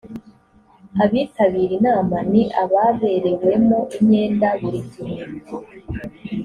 abitabira 1.03 1.71
inama 1.79 2.17
ni 2.31 2.43
ababerewemo 2.63 3.79
imyenda 3.97 4.47
buri 4.59 4.79
gihe 4.91 5.17